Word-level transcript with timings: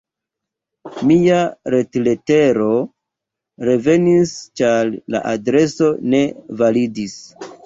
Mia 1.09 1.41
retletero 1.73 2.69
revenis, 3.69 4.33
ĉar 4.63 4.91
la 5.17 5.23
adreso 5.35 5.93
ne 6.17 6.25
validis. 6.65 7.21